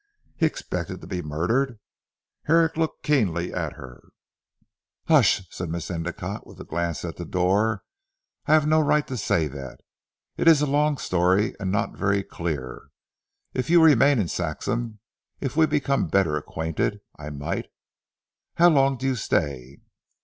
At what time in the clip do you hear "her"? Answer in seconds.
3.73-4.01